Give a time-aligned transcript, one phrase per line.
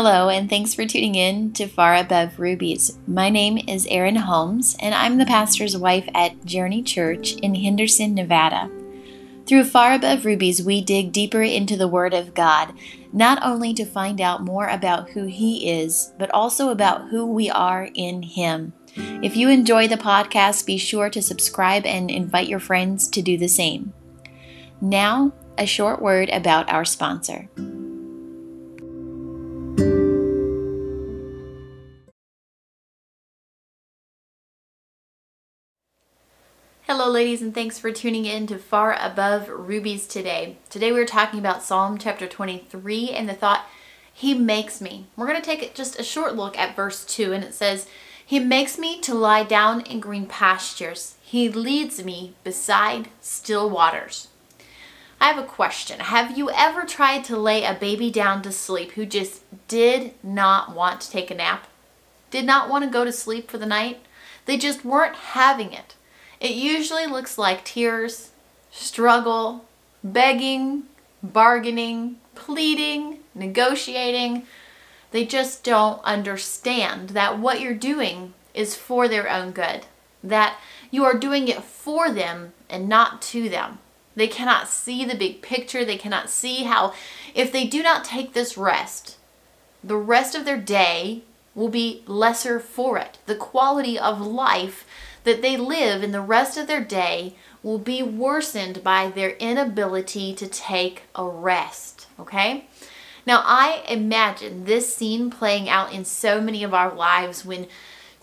[0.00, 2.96] Hello, and thanks for tuning in to Far Above Rubies.
[3.08, 8.14] My name is Erin Holmes, and I'm the pastor's wife at Journey Church in Henderson,
[8.14, 8.70] Nevada.
[9.44, 12.74] Through Far Above Rubies, we dig deeper into the Word of God,
[13.12, 17.50] not only to find out more about who He is, but also about who we
[17.50, 18.74] are in Him.
[18.94, 23.36] If you enjoy the podcast, be sure to subscribe and invite your friends to do
[23.36, 23.92] the same.
[24.80, 27.48] Now, a short word about our sponsor.
[37.18, 40.56] Ladies, and thanks for tuning in to Far Above Rubies today.
[40.70, 43.66] Today we're talking about Psalm chapter 23 and the thought,
[44.14, 45.08] He makes me.
[45.16, 47.88] We're going to take just a short look at verse 2, and it says,
[48.24, 51.16] He makes me to lie down in green pastures.
[51.20, 54.28] He leads me beside still waters.
[55.20, 55.98] I have a question.
[55.98, 60.72] Have you ever tried to lay a baby down to sleep who just did not
[60.72, 61.66] want to take a nap?
[62.30, 64.02] Did not want to go to sleep for the night?
[64.46, 65.96] They just weren't having it.
[66.40, 68.30] It usually looks like tears,
[68.70, 69.64] struggle,
[70.04, 70.84] begging,
[71.22, 74.44] bargaining, pleading, negotiating.
[75.10, 79.86] They just don't understand that what you're doing is for their own good,
[80.22, 80.58] that
[80.90, 83.78] you are doing it for them and not to them.
[84.14, 85.84] They cannot see the big picture.
[85.84, 86.92] They cannot see how,
[87.34, 89.16] if they do not take this rest,
[89.82, 91.22] the rest of their day
[91.54, 93.18] will be lesser for it.
[93.26, 94.84] The quality of life
[95.28, 100.34] that they live in the rest of their day will be worsened by their inability
[100.34, 102.06] to take a rest.
[102.18, 102.64] Okay?
[103.26, 107.66] Now, I imagine this scene playing out in so many of our lives when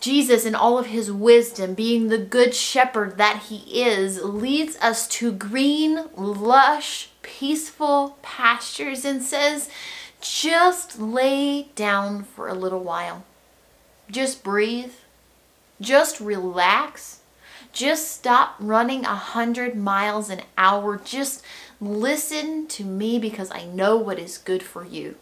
[0.00, 5.06] Jesus, in all of his wisdom, being the good shepherd that he is, leads us
[5.08, 9.70] to green, lush, peaceful pastures and says,
[10.20, 13.24] just lay down for a little while.
[14.10, 14.92] Just breathe
[15.80, 17.20] just relax.
[17.72, 20.96] Just stop running a hundred miles an hour.
[20.96, 21.44] Just
[21.80, 25.16] listen to me because I know what is good for you.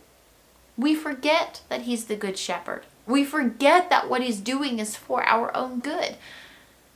[0.77, 2.85] We forget that He's the Good Shepherd.
[3.07, 6.17] We forget that what He's doing is for our own good.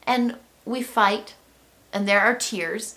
[0.05, 1.35] And we fight,
[1.93, 2.97] and there are tears,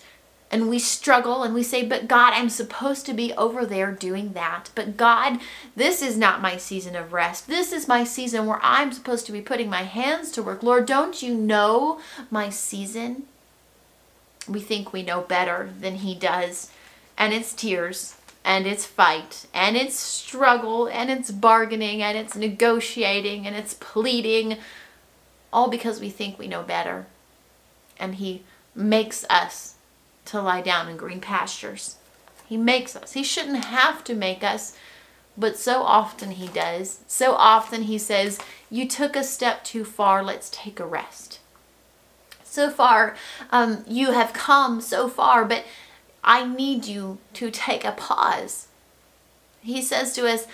[0.52, 4.34] and we struggle and we say, But God, I'm supposed to be over there doing
[4.34, 4.68] that.
[4.74, 5.40] But God,
[5.74, 7.48] this is not my season of rest.
[7.48, 10.62] This is my season where I'm supposed to be putting my hands to work.
[10.62, 13.22] Lord, don't you know my season?
[14.46, 16.70] We think we know better than He does.
[17.16, 23.46] And it's tears, and it's fight, and it's struggle, and it's bargaining, and it's negotiating,
[23.46, 24.56] and it's pleading,
[25.52, 27.06] all because we think we know better.
[27.98, 28.42] And He
[28.74, 29.76] makes us
[30.26, 31.96] to lie down in green pastures.
[32.46, 33.12] He makes us.
[33.12, 34.76] He shouldn't have to make us,
[35.36, 37.00] but so often he does.
[37.06, 38.38] So often he says,
[38.70, 41.40] You took a step too far, let's take a rest.
[42.44, 43.16] So far,
[43.50, 45.64] um, you have come so far, but
[46.22, 48.68] I need you to take a pause.
[49.62, 50.46] He says to us,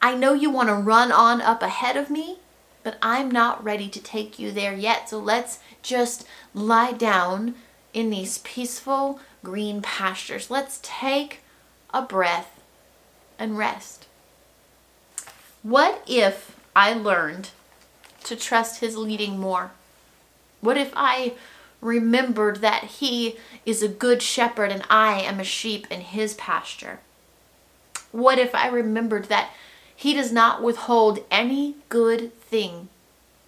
[0.00, 2.38] I know you want to run on up ahead of me,
[2.82, 5.08] but I'm not ready to take you there yet.
[5.08, 7.54] So let's just lie down
[7.98, 10.50] in these peaceful green pastures.
[10.50, 11.40] Let's take
[11.92, 12.60] a breath
[13.38, 14.06] and rest.
[15.64, 17.50] What if I learned
[18.24, 19.72] to trust His leading more?
[20.60, 21.34] What if I
[21.80, 23.36] remembered that He
[23.66, 27.00] is a good shepherd and I am a sheep in His pasture?
[28.12, 29.50] What if I remembered that
[29.94, 32.88] He does not withhold any good thing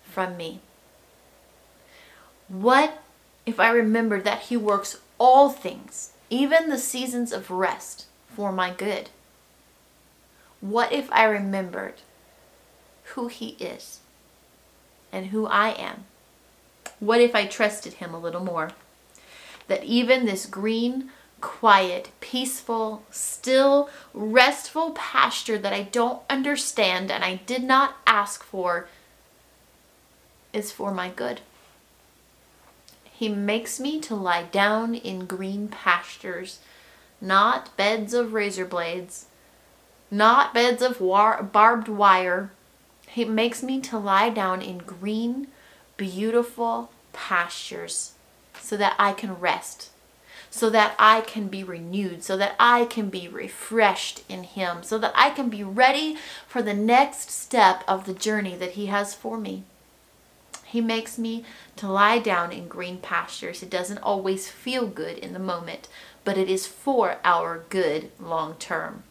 [0.03, 0.59] from me?
[2.49, 3.00] What
[3.46, 8.70] if I remember that He works all things, even the seasons of rest, for my
[8.70, 9.10] good?
[10.60, 11.94] What if I remembered
[13.14, 14.00] who He is
[15.12, 16.04] and who I am?
[16.98, 18.72] What if I trusted Him a little more?
[19.68, 27.36] That even this green, quiet, peaceful, still, restful pasture that I don't understand and I
[27.46, 28.88] did not ask for
[30.52, 31.40] is for my good.
[33.20, 36.58] He makes me to lie down in green pastures,
[37.20, 39.26] not beds of razor blades,
[40.11, 42.50] not beds of war- barbed wire.
[43.08, 45.49] He makes me to lie down in green,
[45.99, 48.12] beautiful pastures
[48.58, 49.90] so that I can rest,
[50.50, 54.96] so that I can be renewed, so that I can be refreshed in Him, so
[54.96, 56.17] that I can be ready
[56.49, 59.64] for the next step of the journey that He has for me.
[60.70, 61.44] He makes me
[61.76, 63.61] to lie down in green pastures.
[63.61, 65.88] It doesn't always feel good in the moment,
[66.22, 69.02] but it is for our good long term.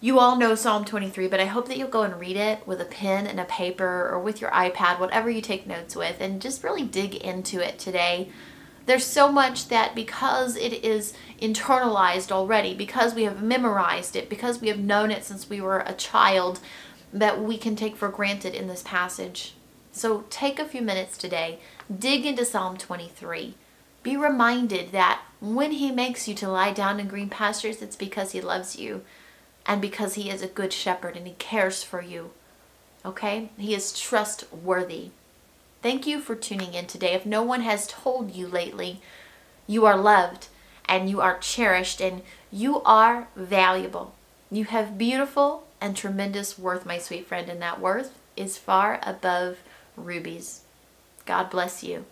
[0.00, 2.80] You all know Psalm 23, but I hope that you'll go and read it with
[2.80, 6.40] a pen and a paper or with your iPad, whatever you take notes with, and
[6.40, 8.28] just really dig into it today.
[8.86, 14.60] There's so much that because it is internalized already, because we have memorized it, because
[14.60, 16.60] we have known it since we were a child,
[17.12, 19.54] that we can take for granted in this passage.
[19.92, 21.58] So take a few minutes today,
[21.96, 23.54] dig into Psalm 23.
[24.02, 28.32] Be reminded that when He makes you to lie down in green pastures, it's because
[28.32, 29.02] He loves you
[29.66, 32.30] and because He is a good shepherd and He cares for you.
[33.04, 33.50] Okay?
[33.58, 35.10] He is trustworthy.
[35.82, 37.12] Thank you for tuning in today.
[37.12, 39.00] If no one has told you lately,
[39.66, 40.48] you are loved
[40.88, 44.14] and you are cherished and you are valuable.
[44.50, 49.58] You have beautiful and tremendous worth, my sweet friend, and that worth is far above
[49.96, 50.62] rubies.
[51.26, 52.04] God bless you.